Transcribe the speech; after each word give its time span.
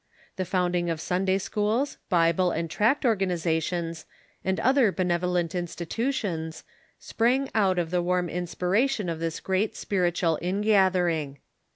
The 0.35 0.45
founding 0.45 0.89
of 0.89 0.99
Sunday 0.99 1.37
schools, 1.37 1.99
Bible 2.09 2.49
and 2.49 2.71
tract 2.71 3.05
or 3.05 3.15
ganizations, 3.15 4.05
and 4.43 4.59
other 4.59 4.91
benevolent 4.91 5.53
institutions, 5.53 6.63
sprang 6.97 7.51
out 7.53 7.77
of 7.77 7.91
the 7.91 8.01
warm 8.01 8.27
inspiration 8.27 9.09
of 9.09 9.19
this 9.19 9.39
gi 9.39 9.57
eat 9.65 9.75
spiritual 9.75 10.39
ingathering. 10.41 11.37